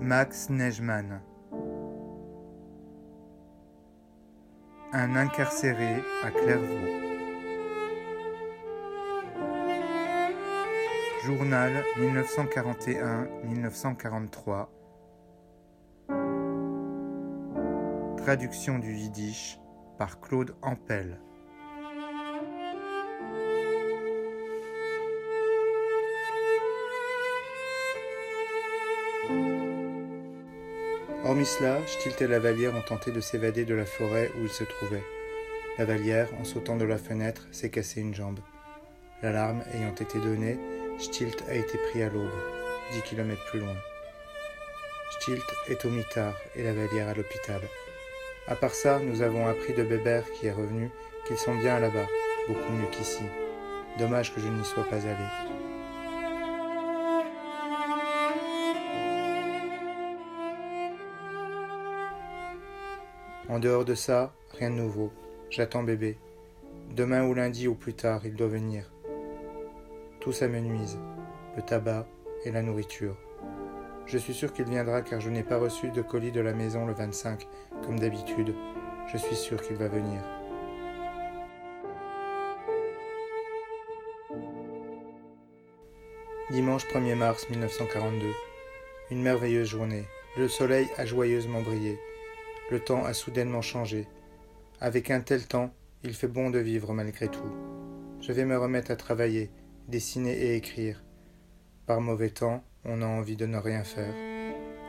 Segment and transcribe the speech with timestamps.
[0.00, 1.22] Max Nejman.
[4.92, 6.66] Un incarcéré à Clairvaux.
[11.24, 14.68] Journal 1941-1943.
[18.18, 19.58] Traduction du yiddish
[19.98, 21.18] par Claude Ampel.
[31.26, 34.62] Hormis cela, Stilt et Lavalière ont tenté de s'évader de la forêt où ils se
[34.62, 35.02] trouvaient.
[35.76, 38.38] Lavalière, en sautant de la fenêtre, s'est cassé une jambe.
[39.24, 40.56] L'alarme ayant été donnée,
[41.00, 42.30] Stilt a été pris à l'aube,
[42.92, 43.74] dix kilomètres plus loin.
[45.18, 47.60] Stilt est au mitard et Lavalière à l'hôpital.
[48.46, 50.90] À part ça, nous avons appris de Bébert qui est revenu
[51.26, 52.06] qu'ils sont bien là-bas,
[52.46, 53.24] beaucoup mieux qu'ici.
[53.98, 55.55] Dommage que je n'y sois pas allé.
[63.48, 65.12] En dehors de ça, rien de nouveau.
[65.50, 66.18] J'attends bébé.
[66.90, 68.90] Demain ou lundi ou plus tard, il doit venir.
[70.18, 70.98] Tout ça me nuise.
[71.54, 72.08] Le tabac
[72.44, 73.16] et la nourriture.
[74.06, 76.86] Je suis sûr qu'il viendra car je n'ai pas reçu de colis de la maison
[76.86, 77.46] le 25,
[77.84, 78.52] comme d'habitude.
[79.12, 80.20] Je suis sûr qu'il va venir.
[86.50, 88.26] Dimanche 1er mars 1942.
[89.12, 90.04] Une merveilleuse journée.
[90.36, 91.96] Le soleil a joyeusement brillé
[92.70, 94.08] le temps a soudainement changé.
[94.80, 95.70] Avec un tel temps,
[96.02, 97.52] il fait bon de vivre malgré tout.
[98.20, 99.50] Je vais me remettre à travailler,
[99.88, 101.02] dessiner et écrire.
[101.86, 104.12] Par mauvais temps, on a envie de ne rien faire.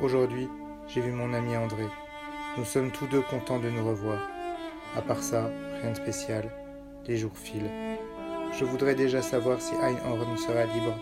[0.00, 0.48] Aujourd'hui,
[0.88, 1.84] j'ai vu mon ami André.
[2.56, 4.26] Nous sommes tous deux contents de nous revoir.
[4.96, 5.50] À part ça,
[5.82, 6.50] rien de spécial.
[7.06, 7.70] Les jours filent.
[8.58, 10.98] Je voudrais déjà savoir si Einhorn sera libre.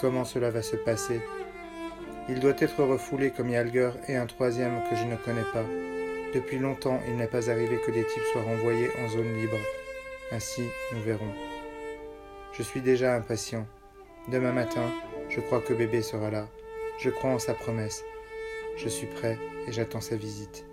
[0.00, 1.20] Comment cela va se passer?
[2.28, 5.64] Il doit être refoulé comme Yalger et un troisième que je ne connais pas.
[6.34, 9.58] Depuis longtemps, il n'est pas arrivé que des types soient renvoyés en zone libre.
[10.32, 11.32] Ainsi, nous verrons.
[12.52, 13.66] Je suis déjà impatient.
[14.28, 14.90] Demain matin,
[15.28, 16.48] je crois que bébé sera là.
[16.98, 18.02] Je crois en sa promesse.
[18.76, 19.38] Je suis prêt
[19.68, 20.66] et j'attends sa visite.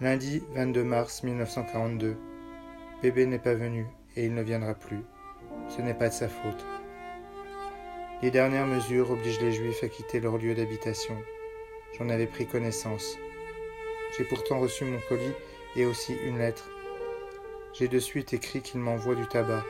[0.00, 2.16] Lundi 22 mars 1942.
[3.00, 3.86] Bébé n'est pas venu
[4.16, 5.04] et il ne viendra plus.
[5.68, 6.64] Ce n'est pas de sa faute.
[8.22, 11.16] Les dernières mesures obligent les Juifs à quitter leur lieu d'habitation.
[11.98, 13.18] J'en avais pris connaissance.
[14.16, 15.34] J'ai pourtant reçu mon colis
[15.76, 16.68] et aussi une lettre.
[17.72, 19.64] J'ai de suite écrit qu'il m'envoie du tabac.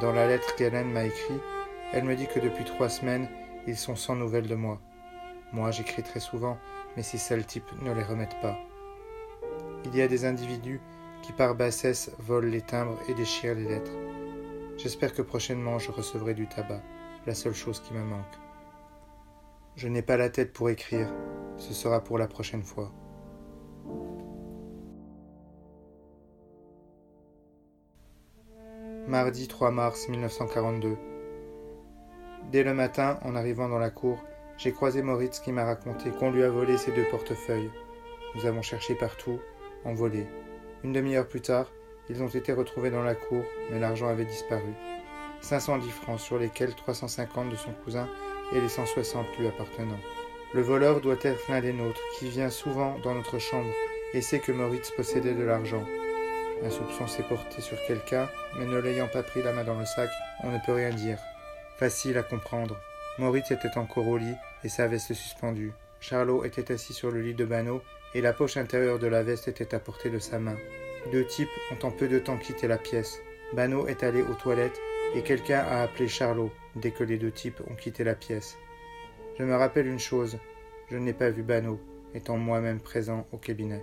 [0.00, 1.42] Dans la lettre qu'Hélène m'a écrite,
[1.92, 3.28] elle me dit que depuis trois semaines,
[3.66, 4.80] ils sont sans nouvelles de moi.
[5.52, 6.58] Moi, j'écris très souvent,
[6.96, 8.58] mais ces sales types ne les remettent pas.
[9.84, 10.80] Il y a des individus
[11.22, 13.96] qui par bassesse volent les timbres et déchirent les lettres.
[14.76, 16.82] J'espère que prochainement je recevrai du tabac,
[17.26, 18.38] la seule chose qui me manque.
[19.76, 21.08] Je n'ai pas la tête pour écrire,
[21.56, 22.92] ce sera pour la prochaine fois.
[29.08, 30.96] Mardi 3 mars 1942.
[32.50, 34.18] Dès le matin, en arrivant dans la cour,
[34.56, 37.70] j'ai croisé Moritz qui m'a raconté qu'on lui a volé ses deux portefeuilles.
[38.34, 39.40] Nous avons cherché partout,
[39.84, 40.26] en volé.
[40.84, 41.70] Une demi-heure plus tard,
[42.08, 44.72] ils ont été retrouvés dans la cour, mais l'argent avait disparu.
[45.40, 48.08] 510 francs sur lesquels 350 de son cousin
[48.52, 49.98] et les 160 lui appartenant.
[50.54, 53.70] Le voleur doit être l'un des nôtres, qui vient souvent dans notre chambre
[54.12, 55.84] et sait que Moritz possédait de l'argent.
[56.64, 58.28] Un soupçon s'est porté sur quelqu'un,
[58.58, 60.10] mais ne l'ayant pas pris la main dans le sac,
[60.42, 61.18] on ne peut rien dire.
[61.78, 62.76] Facile à comprendre.
[63.18, 65.72] Moritz était encore au lit et sa veste suspendue.
[66.00, 67.82] Charlot était assis sur le lit de Bano
[68.14, 70.56] et la poche intérieure de la veste était à portée de sa main.
[71.10, 73.20] Deux types ont en peu de temps quitté la pièce.
[73.52, 74.80] Bano est allé aux toilettes
[75.14, 78.56] et quelqu'un a appelé Charlot dès que les deux types ont quitté la pièce.
[79.38, 80.38] Je me rappelle une chose,
[80.90, 81.80] je n'ai pas vu Bano,
[82.14, 83.82] étant moi-même présent au cabinet.